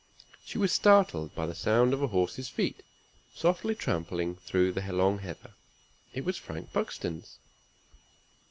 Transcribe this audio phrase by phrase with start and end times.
[0.43, 2.81] She was startled by the sound of a horse's feet,
[3.35, 5.53] softly trampling through the long heather.
[6.11, 7.37] It was Frank Buxton's.